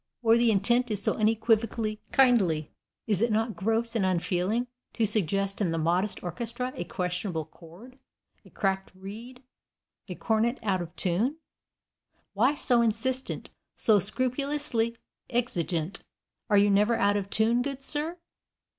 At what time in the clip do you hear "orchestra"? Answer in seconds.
6.23-6.73